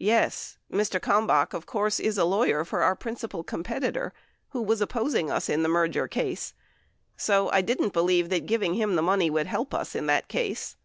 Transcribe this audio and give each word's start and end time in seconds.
Yes; 0.00 0.56
Mr. 0.72 0.98
Kalmbach, 0.98 1.52
of 1.52 1.66
course, 1.66 2.00
is 2.00 2.16
a 2.16 2.24
lawyer 2.24 2.64
for 2.64 2.80
our 2.82 2.96
principal 2.96 3.44
competitor 3.44 4.04
w 4.04 4.12
T 4.14 4.16
ho 4.52 4.62
was 4.66 4.80
opposing 4.80 5.30
us 5.30 5.50
in 5.50 5.62
the 5.62 5.68
merger 5.68 6.08
case, 6.08 6.54
so 7.14 7.50
I 7.50 7.60
didn't 7.60 7.92
believe 7.92 8.30
that 8.30 8.46
giving 8.46 8.72
him 8.72 8.96
the 8.96 9.02
money 9.02 9.28
would 9.28 9.48
help 9.48 9.74
us 9.74 9.94
in 9.94 10.06
that 10.06 10.28
case. 10.28 10.76